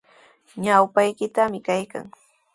Ñawpaykitrawmi 0.63 1.59
kaykan. 1.67 2.05